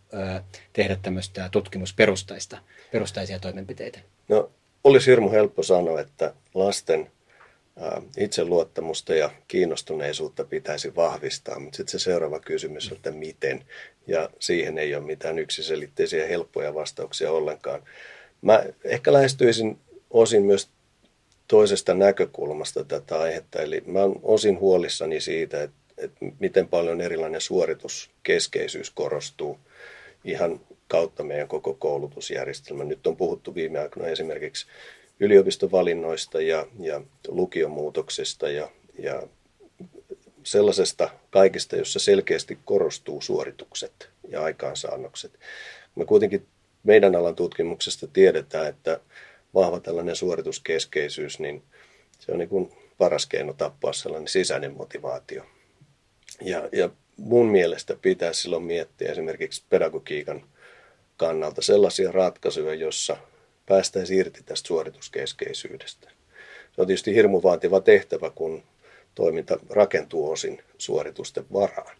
tehdä 0.73 0.97
tämmöistä 1.01 1.49
tutkimusperustaista, 1.51 2.57
perustaisia 2.91 3.39
toimenpiteitä? 3.39 3.99
No, 4.27 4.49
olisi 4.83 5.11
hirmu 5.11 5.31
helppo 5.31 5.63
sanoa, 5.63 6.01
että 6.01 6.33
lasten 6.53 7.11
itseluottamusta 8.17 9.15
ja 9.15 9.29
kiinnostuneisuutta 9.47 10.43
pitäisi 10.43 10.95
vahvistaa, 10.95 11.59
mutta 11.59 11.77
sitten 11.77 11.99
se 11.99 12.03
seuraava 12.03 12.39
kysymys 12.39 12.91
on, 12.91 12.97
että 12.97 13.11
miten, 13.11 13.65
ja 14.07 14.29
siihen 14.39 14.77
ei 14.77 14.95
ole 14.95 15.05
mitään 15.05 15.39
yksiselitteisiä 15.39 16.27
helppoja 16.27 16.73
vastauksia 16.73 17.31
ollenkaan. 17.31 17.83
Mä 18.41 18.63
ehkä 18.83 19.13
lähestyisin 19.13 19.77
osin 20.09 20.43
myös 20.43 20.69
toisesta 21.47 21.93
näkökulmasta 21.93 22.83
tätä 22.83 23.19
aihetta. 23.19 23.61
Eli 23.61 23.83
mä 23.85 24.03
olen 24.03 24.19
osin 24.23 24.59
huolissani 24.59 25.21
siitä, 25.21 25.63
että, 25.63 25.77
että 25.97 26.17
miten 26.39 26.67
paljon 26.67 27.01
erilainen 27.01 27.41
suorituskeskeisyys 27.41 28.89
korostuu 28.89 29.59
ihan 30.23 30.59
kautta 30.87 31.23
meidän 31.23 31.47
koko 31.47 31.73
koulutusjärjestelmä. 31.73 32.83
Nyt 32.83 33.07
on 33.07 33.17
puhuttu 33.17 33.55
viime 33.55 33.79
aikoina 33.79 34.09
esimerkiksi 34.09 34.67
yliopistovalinnoista 35.19 36.41
ja, 36.41 36.67
ja 36.79 37.01
lukiomuutoksesta 37.27 38.49
ja, 38.49 38.69
ja 38.99 39.23
sellaisesta 40.43 41.09
kaikista, 41.29 41.75
jossa 41.75 41.99
selkeästi 41.99 42.57
korostuu 42.65 43.21
suoritukset 43.21 44.09
ja 44.29 44.43
aikaansaannokset. 44.43 45.39
Me 45.95 46.05
kuitenkin 46.05 46.45
meidän 46.83 47.15
alan 47.15 47.35
tutkimuksesta 47.35 48.07
tiedetään, 48.07 48.67
että 48.67 48.99
vahva 49.53 49.79
tällainen 49.79 50.15
suorituskeskeisyys, 50.15 51.39
niin 51.39 51.63
se 52.19 52.31
on 52.31 52.37
niin 52.37 52.49
kuin 52.49 52.71
paras 52.97 53.25
keino 53.25 53.53
tappaa 53.53 53.93
sellainen 53.93 54.27
sisäinen 54.27 54.73
motivaatio. 54.73 55.43
Ja, 56.41 56.69
ja 56.71 56.89
mun 57.17 57.45
mielestä 57.45 57.95
pitää 58.01 58.33
silloin 58.33 58.63
miettiä 58.63 59.11
esimerkiksi 59.11 59.63
pedagogiikan 59.69 60.45
kannalta 61.17 61.61
sellaisia 61.61 62.11
ratkaisuja, 62.11 62.73
jossa 62.73 63.17
päästäisiin 63.67 64.19
irti 64.19 64.43
tästä 64.45 64.67
suorituskeskeisyydestä. 64.67 66.09
Se 66.75 66.81
on 66.81 66.87
tietysti 66.87 67.15
hirmu 67.15 67.43
vaativa 67.43 67.81
tehtävä, 67.81 68.29
kun 68.29 68.63
toiminta 69.15 69.59
rakentuu 69.69 70.31
osin 70.31 70.63
suoritusten 70.77 71.45
varaan. 71.53 71.97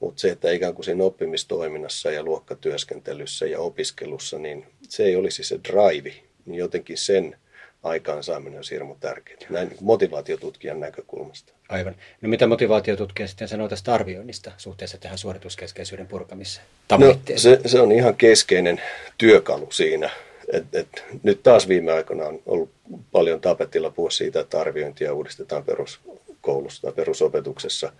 Mutta 0.00 0.20
se, 0.20 0.30
että 0.30 0.50
ikään 0.50 0.74
kuin 0.74 0.84
siinä 0.84 1.04
oppimistoiminnassa 1.04 2.10
ja 2.10 2.22
luokkatyöskentelyssä 2.22 3.46
ja 3.46 3.60
opiskelussa, 3.60 4.38
niin 4.38 4.66
se 4.88 5.04
ei 5.04 5.16
olisi 5.16 5.44
se 5.44 5.60
drive, 5.64 6.12
niin 6.46 6.58
jotenkin 6.58 6.98
sen 6.98 7.36
aikaansaaminen 7.82 8.58
on 8.58 8.64
hirmu 8.70 8.96
tärkeää, 9.00 9.38
näin 9.50 9.70
motivaatiotutkijan 9.80 10.80
näkökulmasta. 10.80 11.52
Aivan. 11.68 11.96
No 12.20 12.28
mitä 12.28 12.46
motivaatiotutkija 12.46 13.28
sitten 13.28 13.48
sanoo 13.48 13.68
tästä 13.68 13.94
arvioinnista 13.94 14.52
suhteessa 14.56 14.98
tähän 14.98 15.18
suorituskeskeisyyden 15.18 16.06
purkamiseen? 16.06 16.66
No, 16.98 17.18
se, 17.36 17.60
se 17.66 17.80
on 17.80 17.92
ihan 17.92 18.16
keskeinen 18.16 18.82
työkalu 19.18 19.68
siinä. 19.72 20.10
Et, 20.52 20.64
et, 20.72 21.04
nyt 21.22 21.42
taas 21.42 21.68
viime 21.68 21.92
aikoina 21.92 22.24
on 22.24 22.40
ollut 22.46 22.70
paljon 23.12 23.40
tapetilla 23.40 23.90
puhua 23.90 24.10
siitä, 24.10 24.40
että 24.40 24.60
arviointia 24.60 25.14
uudistetaan 25.14 25.64
peruskoulussa 25.64 26.82
tai 26.82 26.92
perusopetuksessa. 26.92 27.92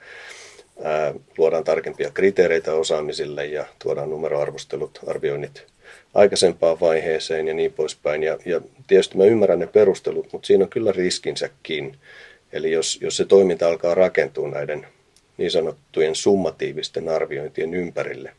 Ää, 0.82 1.14
luodaan 1.38 1.64
tarkempia 1.64 2.10
kriteereitä 2.10 2.74
osaamisille 2.74 3.46
ja 3.46 3.66
tuodaan 3.82 4.10
numeroarvostelut, 4.10 5.00
arvioinnit 5.06 5.66
aikaisempaan 6.14 6.80
vaiheeseen 6.80 7.48
ja 7.48 7.54
niin 7.54 7.72
poispäin. 7.72 8.22
Ja, 8.22 8.38
ja 8.44 8.60
tietysti 8.86 9.16
mä 9.16 9.24
ymmärrän 9.24 9.58
ne 9.58 9.66
perustelut, 9.66 10.32
mutta 10.32 10.46
siinä 10.46 10.64
on 10.64 10.70
kyllä 10.70 10.92
riskinsäkin. 10.92 11.96
Eli 12.52 12.72
jos, 12.72 12.98
jos 13.00 13.16
se 13.16 13.24
toiminta 13.24 13.68
alkaa 13.68 13.94
rakentua 13.94 14.48
näiden 14.48 14.86
niin 15.36 15.50
sanottujen 15.50 16.14
summatiivisten 16.14 17.08
arviointien 17.08 17.74
ympärille, 17.74 18.32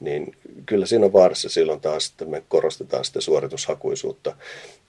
niin 0.00 0.36
kyllä 0.66 0.86
siinä 0.86 1.06
on 1.06 1.12
vaarassa 1.12 1.48
silloin 1.48 1.80
taas, 1.80 2.10
että 2.10 2.24
me 2.24 2.42
korostetaan 2.48 3.04
sitä 3.04 3.20
suoritushakuisuutta, 3.20 4.36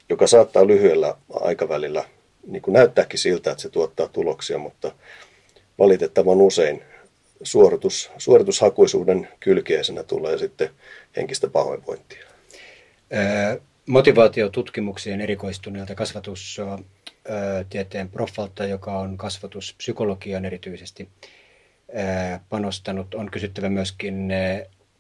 joka 0.10 0.28
saattaa 0.28 0.68
lyhyellä 0.68 1.16
aikavälillä 1.34 2.04
niin 2.48 2.62
kuin 2.62 2.74
näyttääkin 2.74 3.20
siltä, 3.20 3.52
että 3.52 3.62
se 3.62 3.70
tuottaa 3.70 4.08
tuloksia, 4.08 4.58
mutta 4.58 4.92
valitettavan 5.80 6.42
usein 6.42 6.84
suoritus, 7.44 8.12
suoritushakuisuuden 8.18 9.28
kylkeisenä 9.40 10.04
tulee 10.04 10.38
sitten 10.38 10.70
henkistä 11.16 11.48
pahoinvointia. 11.48 12.26
Motivaatiotutkimuksien 13.86 15.22
erikoistuneelta 15.22 15.96
kasvatustieteen 15.96 18.10
profalta, 18.12 18.66
joka 18.66 19.00
on 19.00 19.18
kasvatuspsykologian 19.18 20.46
erityisesti 20.46 21.10
panostanut, 22.50 23.14
on 23.14 23.32
kysyttävä 23.32 23.70
myöskin 23.70 24.30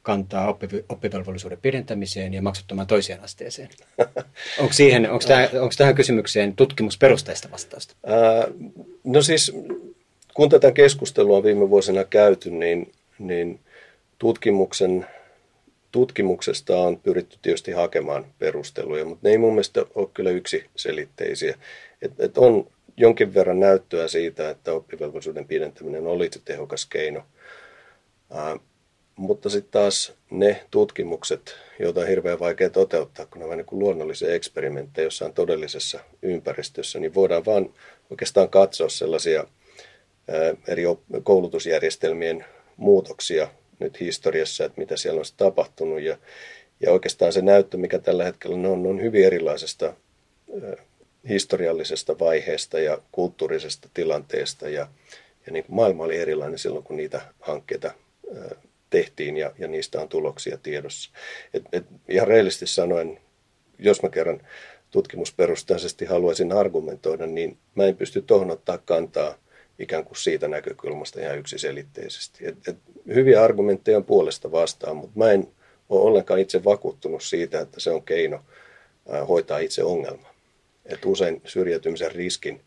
kantaa 0.05 0.57
oppivelvollisuuden 0.89 1.57
pidentämiseen 1.61 2.33
ja 2.33 2.41
maksuttomaan 2.41 2.87
toiseen 2.87 3.23
asteeseen. 3.23 3.69
Onko, 4.59 4.73
siihen, 4.73 5.11
onko, 5.11 5.25
tähän, 5.27 5.49
onko 5.53 5.73
tähän 5.77 5.95
kysymykseen 5.95 6.55
tutkimusperusteista 6.55 7.51
vastausta? 7.51 7.95
Ää, 8.05 8.47
no 9.03 9.21
siis 9.21 9.51
kun 10.33 10.49
tätä 10.49 10.71
keskustelua 10.71 11.37
on 11.37 11.43
viime 11.43 11.69
vuosina 11.69 12.03
käyty, 12.03 12.49
niin, 12.51 12.91
niin 13.19 13.59
tutkimuksen, 14.19 15.05
tutkimuksesta 15.91 16.79
on 16.79 16.99
pyritty 16.99 17.37
tietysti 17.41 17.71
hakemaan 17.71 18.25
perusteluja, 18.39 19.05
mutta 19.05 19.27
ne 19.27 19.31
ei 19.31 19.37
mun 19.37 19.53
mielestä 19.53 19.85
ole 19.95 20.09
kyllä 20.13 20.29
yksiselitteisiä. 20.29 21.57
Et, 22.01 22.11
et 22.19 22.37
on 22.37 22.67
jonkin 22.97 23.33
verran 23.33 23.59
näyttöä 23.59 24.07
siitä, 24.07 24.49
että 24.49 24.73
oppivelvollisuuden 24.73 25.47
pidentäminen 25.47 26.07
olisi 26.07 26.41
tehokas 26.45 26.85
keino 26.85 27.23
ää, 28.31 28.57
mutta 29.15 29.49
sitten 29.49 29.71
taas 29.71 30.13
ne 30.29 30.65
tutkimukset, 30.71 31.55
joita 31.79 32.01
on 32.01 32.07
hirveän 32.07 32.39
vaikea 32.39 32.69
toteuttaa, 32.69 33.25
kun 33.25 33.39
ne 33.39 33.45
ovat 33.45 33.57
niin 33.57 33.65
luonnollisia 33.71 34.33
eksperimenttejä 34.33 35.05
jossain 35.05 35.33
todellisessa 35.33 35.99
ympäristössä, 36.21 36.99
niin 36.99 37.13
voidaan 37.13 37.45
vaan 37.45 37.73
oikeastaan 38.09 38.49
katsoa 38.49 38.89
sellaisia 38.89 39.45
eri 40.67 40.83
koulutusjärjestelmien 41.23 42.45
muutoksia 42.77 43.47
nyt 43.79 43.99
historiassa, 43.99 44.65
että 44.65 44.81
mitä 44.81 44.97
siellä 44.97 45.19
on 45.19 45.25
tapahtunut. 45.37 46.01
Ja, 46.01 46.17
ja 46.79 46.91
oikeastaan 46.91 47.33
se 47.33 47.41
näyttö, 47.41 47.77
mikä 47.77 47.99
tällä 47.99 48.23
hetkellä 48.23 48.69
on, 48.69 48.87
on 48.87 49.01
hyvin 49.01 49.25
erilaisesta 49.25 49.93
historiallisesta 51.29 52.19
vaiheesta 52.19 52.79
ja 52.79 53.01
kulttuurisesta 53.11 53.89
tilanteesta. 53.93 54.69
Ja, 54.69 54.87
ja 55.45 55.51
niin 55.51 55.65
kuin 55.65 55.75
maailma 55.75 56.03
oli 56.03 56.17
erilainen 56.17 56.59
silloin, 56.59 56.83
kun 56.83 56.97
niitä 56.97 57.21
hankkeita 57.39 57.91
tehtiin 58.89 59.37
ja, 59.37 59.51
ja 59.59 59.67
niistä 59.67 60.01
on 60.01 60.09
tuloksia 60.09 60.57
tiedossa. 60.57 61.11
Et, 61.53 61.63
et 61.71 61.85
ihan 62.09 62.27
reellisesti 62.27 62.67
sanoen, 62.67 63.19
jos 63.79 64.03
mä 64.03 64.09
kerran 64.09 64.41
tutkimusperustaisesti 64.91 66.05
haluaisin 66.05 66.51
argumentoida, 66.51 67.27
niin 67.27 67.57
mä 67.75 67.85
en 67.85 67.97
pysty 67.97 68.21
tuohon 68.21 68.51
ottaa 68.51 68.77
kantaa 68.77 69.35
ikään 69.79 70.05
kuin 70.05 70.17
siitä 70.17 70.47
näkökulmasta 70.47 71.21
ihan 71.21 71.37
yksiselitteisesti. 71.37 72.47
Et, 72.47 72.55
et 72.67 72.77
hyviä 73.07 73.43
argumentteja 73.43 73.97
on 73.97 74.05
puolesta 74.05 74.51
vastaan, 74.51 74.97
mutta 74.97 75.19
mä 75.19 75.31
en 75.31 75.47
ole 75.89 76.01
ollenkaan 76.01 76.39
itse 76.39 76.63
vakuuttunut 76.63 77.23
siitä, 77.23 77.59
että 77.59 77.79
se 77.79 77.91
on 77.91 78.03
keino 78.03 78.39
hoitaa 79.27 79.57
itse 79.57 79.83
ongelma. 79.83 80.34
Et 80.85 81.05
usein 81.05 81.41
syrjäytymisen 81.45 82.11
riskin 82.11 82.61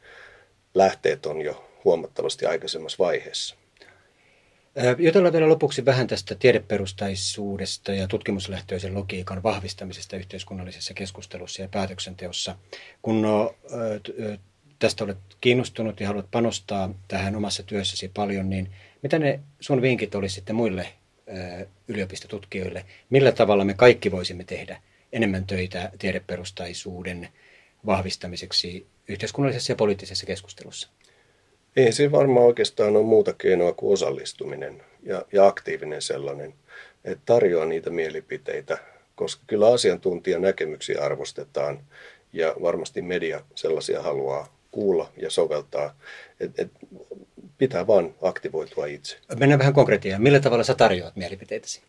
lähteet 0.74 1.26
on 1.26 1.40
jo 1.40 1.70
huomattavasti 1.84 2.46
aikaisemmassa 2.46 3.04
vaiheessa. 3.04 3.56
Jutellaan 4.98 5.32
vielä 5.32 5.48
lopuksi 5.48 5.84
vähän 5.84 6.06
tästä 6.06 6.34
tiedeperustaisuudesta 6.34 7.92
ja 7.92 8.08
tutkimuslähtöisen 8.08 8.94
logiikan 8.94 9.42
vahvistamisesta 9.42 10.16
yhteiskunnallisessa 10.16 10.94
keskustelussa 10.94 11.62
ja 11.62 11.68
päätöksenteossa. 11.68 12.56
Kun 13.02 13.22
no, 13.22 13.54
tästä 14.78 15.04
olet 15.04 15.18
kiinnostunut 15.40 16.00
ja 16.00 16.06
haluat 16.06 16.30
panostaa 16.30 16.94
tähän 17.08 17.36
omassa 17.36 17.62
työssäsi 17.62 18.08
paljon, 18.08 18.50
niin 18.50 18.70
mitä 19.02 19.18
ne 19.18 19.40
sun 19.60 19.82
vinkit 19.82 20.14
olisi 20.14 20.34
sitten 20.34 20.56
muille 20.56 20.88
yliopistotutkijoille? 21.88 22.84
Millä 23.10 23.32
tavalla 23.32 23.64
me 23.64 23.74
kaikki 23.74 24.10
voisimme 24.10 24.44
tehdä 24.44 24.82
enemmän 25.12 25.46
töitä 25.46 25.90
tiedeperustaisuuden 25.98 27.28
vahvistamiseksi 27.88 28.86
yhteiskunnallisessa 29.08 29.72
ja 29.72 29.76
poliittisessa 29.76 30.26
keskustelussa? 30.26 30.88
Ei 31.76 31.92
siinä 31.92 32.12
varmaan 32.12 32.46
oikeastaan 32.46 32.96
ole 32.96 33.04
muuta 33.04 33.32
keinoa 33.32 33.72
kuin 33.72 33.92
osallistuminen 33.92 34.82
ja, 35.02 35.24
ja 35.32 35.46
aktiivinen 35.46 36.02
sellainen, 36.02 36.54
että 37.04 37.22
tarjoaa 37.26 37.66
niitä 37.66 37.90
mielipiteitä, 37.90 38.78
koska 39.14 39.42
kyllä 39.46 39.68
asiantuntijan 39.68 40.42
näkemyksiä 40.42 41.02
arvostetaan 41.02 41.80
ja 42.32 42.54
varmasti 42.62 43.02
media 43.02 43.44
sellaisia 43.54 44.02
haluaa 44.02 44.56
kuulla 44.70 45.12
ja 45.16 45.30
soveltaa. 45.30 45.94
Et, 46.40 46.58
et 46.58 46.70
pitää 47.58 47.86
vaan 47.86 48.14
aktivoitua 48.22 48.86
itse. 48.86 49.16
Mennään 49.38 49.58
vähän 49.58 49.74
konkreettia. 49.74 50.18
Millä 50.18 50.40
tavalla 50.40 50.64
sä 50.64 50.74
tarjoat 50.74 51.16
mielipiteitäsi? 51.16 51.82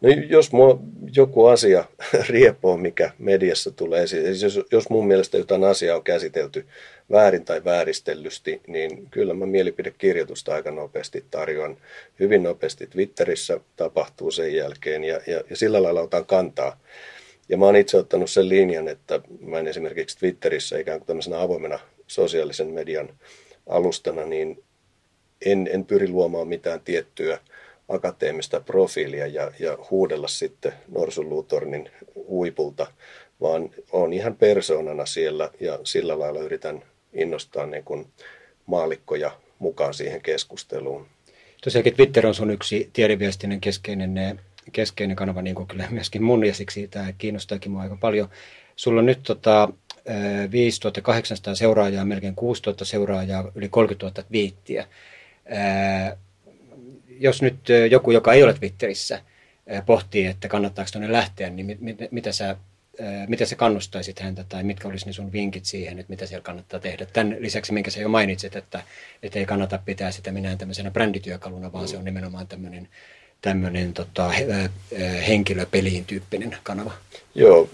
No 0.00 0.08
jos 0.28 0.52
mua 0.52 0.80
joku 1.16 1.46
asia 1.46 1.84
riepoo, 2.28 2.76
mikä 2.76 3.10
mediassa 3.18 3.70
tulee 3.70 4.06
siis 4.06 4.42
jos, 4.42 4.60
jos 4.72 4.90
mun 4.90 5.06
mielestä 5.06 5.38
jotain 5.38 5.64
asiaa 5.64 5.96
on 5.96 6.04
käsitelty 6.04 6.66
väärin 7.10 7.44
tai 7.44 7.64
vääristellysti, 7.64 8.60
niin 8.66 9.06
kyllä 9.10 9.34
mä 9.34 9.46
mielipidekirjoitusta 9.46 10.54
aika 10.54 10.70
nopeasti 10.70 11.24
tarjoan. 11.30 11.76
Hyvin 12.20 12.42
nopeasti 12.42 12.86
Twitterissä 12.86 13.60
tapahtuu 13.76 14.30
sen 14.30 14.54
jälkeen 14.54 15.04
ja, 15.04 15.20
ja, 15.26 15.42
ja 15.50 15.56
sillä 15.56 15.82
lailla 15.82 16.00
otan 16.00 16.26
kantaa. 16.26 16.80
Ja 17.48 17.56
mä 17.56 17.64
oon 17.64 17.76
itse 17.76 17.96
ottanut 17.96 18.30
sen 18.30 18.48
linjan, 18.48 18.88
että 18.88 19.20
mä 19.40 19.58
en 19.58 19.68
esimerkiksi 19.68 20.18
Twitterissä 20.18 20.78
ikään 20.78 20.98
kuin 20.98 21.06
tämmöisenä 21.06 21.40
avoimena 21.40 21.78
sosiaalisen 22.06 22.68
median 22.68 23.08
alustana, 23.66 24.24
niin 24.24 24.62
en, 25.46 25.68
en 25.72 25.84
pyri 25.84 26.08
luomaan 26.08 26.48
mitään 26.48 26.80
tiettyä 26.80 27.38
akateemista 27.90 28.60
profiilia 28.60 29.26
ja, 29.26 29.52
ja 29.58 29.78
huudella 29.90 30.28
sitten 30.28 30.72
Norsunluutornin 30.88 31.90
huipulta, 32.14 32.86
vaan 33.40 33.70
on 33.92 34.12
ihan 34.12 34.36
persoonana 34.36 35.06
siellä 35.06 35.50
ja 35.60 35.78
sillä 35.84 36.18
lailla 36.18 36.40
yritän 36.40 36.82
innostaa 37.12 37.66
niin 37.66 37.84
kuin 37.84 38.06
maalikkoja 38.66 39.30
mukaan 39.58 39.94
siihen 39.94 40.22
keskusteluun. 40.22 41.06
Tosiaankin 41.64 41.94
Twitter 41.94 42.26
on 42.26 42.34
sun 42.34 42.50
yksi 42.50 42.90
tiedeviestinen 42.92 43.60
keskeinen, 43.60 44.40
keskeinen 44.72 45.16
kanava, 45.16 45.42
niin 45.42 45.54
kuin 45.54 45.68
kyllä 45.68 45.88
myöskin 45.90 46.22
mun, 46.22 46.46
ja 46.46 46.54
siksi 46.54 46.88
tämä 46.88 47.12
kiinnostaakin 47.18 47.72
mua 47.72 47.82
aika 47.82 47.96
paljon. 48.00 48.28
Sulla 48.76 48.98
on 48.98 49.06
nyt 49.06 49.22
tota, 49.22 49.68
5800 50.50 51.54
seuraajaa, 51.54 52.04
melkein 52.04 52.34
6000 52.34 52.84
seuraajaa, 52.84 53.52
yli 53.54 53.68
30 53.68 54.20
000 54.20 54.28
viittiä 54.32 54.86
jos 57.20 57.42
nyt 57.42 57.68
joku, 57.90 58.10
joka 58.10 58.32
ei 58.32 58.42
ole 58.42 58.54
Twitterissä, 58.54 59.20
pohtii, 59.86 60.26
että 60.26 60.48
kannattaako 60.48 60.90
tuonne 60.92 61.12
lähteä, 61.12 61.50
niin 61.50 61.66
mit, 61.66 61.80
mit, 61.80 61.98
mitä 62.10 62.32
sä 62.32 62.56
mitä 63.28 63.46
sä 63.46 63.56
kannustaisit 63.56 64.20
häntä 64.20 64.44
tai 64.48 64.62
mitkä 64.62 64.88
olisi 64.88 65.06
ne 65.06 65.12
sun 65.12 65.32
vinkit 65.32 65.64
siihen, 65.64 65.98
että 65.98 66.10
mitä 66.10 66.26
siellä 66.26 66.42
kannattaa 66.42 66.80
tehdä. 66.80 67.06
Tämän 67.06 67.36
lisäksi, 67.38 67.72
minkä 67.72 67.90
sä 67.90 68.00
jo 68.00 68.08
mainitsit, 68.08 68.56
että, 68.56 68.82
että 69.22 69.38
ei 69.38 69.46
kannata 69.46 69.78
pitää 69.84 70.10
sitä 70.10 70.32
minään 70.32 70.58
tämmöisenä 70.58 70.90
brändityökaluna, 70.90 71.72
vaan 71.72 71.84
mm. 71.84 71.88
se 71.88 71.96
on 71.96 72.04
nimenomaan 72.04 72.48
tämmöinen, 72.48 72.88
tämmöinen 73.42 73.92
tota, 73.92 74.32
henkilöpeliin 75.28 76.04
tyyppinen 76.04 76.56
kanava. 76.62 76.92
Joo, 77.34 77.68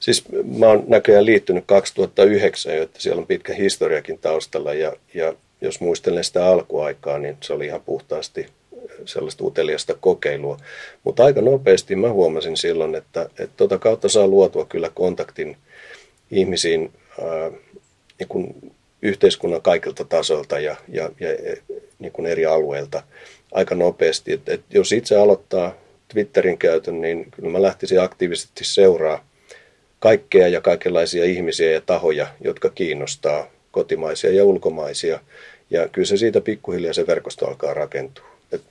siis 0.00 0.24
mä 0.58 0.66
oon 0.66 0.84
näköjään 0.88 1.26
liittynyt 1.26 1.64
2009, 1.66 2.72
että 2.72 3.02
siellä 3.02 3.20
on 3.20 3.26
pitkä 3.26 3.54
historiakin 3.54 4.18
taustalla 4.18 4.74
ja, 4.74 4.92
ja 5.14 5.34
jos 5.66 5.80
muistelen 5.80 6.24
sitä 6.24 6.46
alkuaikaa, 6.46 7.18
niin 7.18 7.36
se 7.40 7.52
oli 7.52 7.66
ihan 7.66 7.80
puhtaasti 7.80 8.46
sellaista 9.04 9.44
uteliasta 9.44 9.94
kokeilua. 10.00 10.56
Mutta 11.04 11.24
aika 11.24 11.40
nopeasti 11.40 11.96
mä 11.96 12.12
huomasin 12.12 12.56
silloin, 12.56 12.94
että, 12.94 13.22
että 13.22 13.56
tota 13.56 13.78
kautta 13.78 14.08
saa 14.08 14.26
luotua 14.26 14.64
kyllä 14.64 14.90
kontaktin 14.94 15.56
ihmisiin 16.30 16.92
ää, 17.22 17.50
niin 18.18 18.28
kuin 18.28 18.72
yhteiskunnan 19.02 19.62
kaikilta 19.62 20.04
tasoilta 20.04 20.58
ja, 20.58 20.76
ja, 20.88 21.10
ja 21.20 21.56
niin 21.98 22.12
kuin 22.12 22.26
eri 22.26 22.46
alueilta 22.46 23.02
aika 23.52 23.74
nopeasti. 23.74 24.32
Et, 24.32 24.48
et 24.48 24.60
jos 24.70 24.92
itse 24.92 25.16
aloittaa 25.16 25.74
Twitterin 26.08 26.58
käytön, 26.58 27.00
niin 27.00 27.30
kyllä 27.30 27.48
mä 27.48 27.62
lähtisin 27.62 28.00
aktiivisesti 28.00 28.64
seuraa 28.64 29.24
kaikkea 29.98 30.48
ja 30.48 30.60
kaikenlaisia 30.60 31.24
ihmisiä 31.24 31.70
ja 31.70 31.80
tahoja, 31.80 32.26
jotka 32.40 32.70
kiinnostaa 32.70 33.46
kotimaisia 33.70 34.32
ja 34.32 34.44
ulkomaisia– 34.44 35.20
ja 35.70 35.88
kyllä 35.88 36.06
se 36.06 36.16
siitä 36.16 36.40
pikkuhiljaa 36.40 36.92
se 36.92 37.06
verkosto 37.06 37.46
alkaa 37.46 37.74
rakentua. 37.74 38.24
Et 38.52 38.62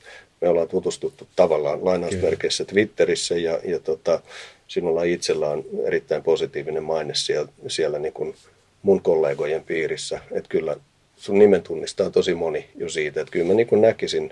me 0.42 0.50
ollaan 0.50 0.68
tutustuttu 0.68 1.28
tavallaan 1.36 1.86
lainausmerkeissä 1.86 2.66
Twitterissä 2.66 3.36
ja, 3.36 3.60
ja 3.64 3.80
tota, 3.80 4.22
sinulla 4.68 5.04
itsellä 5.04 5.50
on 5.50 5.66
erittäin 5.86 6.24
positiivinen 6.24 6.84
maine 6.84 7.16
siellä, 7.16 7.52
siellä 7.68 8.00
niin 8.00 8.14
kuin 8.14 8.36
mun 8.82 9.02
kollegojen 9.02 9.64
piirissä. 9.64 10.20
Että 10.32 10.50
kyllä 10.50 10.76
sun 11.18 11.40
nimen 11.40 11.64
tunnistaa 11.64 12.10
tosi 12.10 12.36
moni 12.36 12.70
jo 12.76 12.90
siitä. 12.90 13.22
Että 13.22 13.32
kyllä 13.32 13.46
mä 13.46 13.54
niin 13.54 13.68
kuin 13.68 13.82
näkisin, 13.82 14.32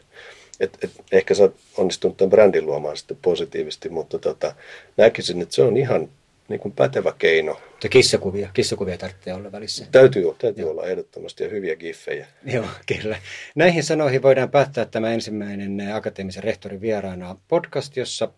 että 0.60 0.78
et 0.82 0.92
ehkä 1.12 1.34
sä 1.34 1.44
oot 1.44 1.56
onnistunut 1.78 2.18
tämän 2.18 2.30
brändin 2.30 2.66
luomaan 2.66 2.98
sitten 2.98 3.18
positiivisesti, 3.22 3.90
mutta 3.90 4.20
tota, 4.20 4.56
näkisin, 4.98 5.42
että 5.42 5.56
se 5.56 5.64
on 5.64 5.78
ihan 5.78 6.10
niin 6.52 6.60
kuin 6.60 6.72
pätevä 6.72 7.14
keino. 7.18 7.62
Ja 7.84 7.90
kissakuvia, 7.90 8.50
kissakuvia 8.54 8.98
tarvitsee 8.98 9.34
olla 9.34 9.52
välissä. 9.52 9.88
Täytyy, 9.92 10.24
täytyy 10.38 10.70
olla 10.70 10.88
ehdottomasti 10.88 11.44
ja 11.44 11.50
hyviä 11.50 11.76
giffejä. 11.76 12.28
Joo, 12.46 12.66
kyllä. 12.86 13.20
Näihin 13.56 13.84
sanoihin 13.84 14.22
voidaan 14.22 14.52
päättää 14.52 14.86
tämä 14.86 15.14
ensimmäinen 15.14 15.96
akateemisen 15.96 16.44
rehtorin 16.44 16.82
vieraana 16.82 17.38
podcast, 17.48 17.98
jossa 17.98 18.32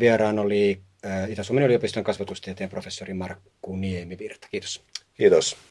vieraan 0.00 0.38
oli 0.38 0.80
Itä-Suomen 1.28 1.64
yliopiston 1.64 2.04
kasvatustieteen 2.04 2.70
professori 2.70 3.14
Markku 3.14 3.76
Niemivirta. 3.76 4.48
Kiitos. 4.50 4.82
Kiitos. 5.14 5.56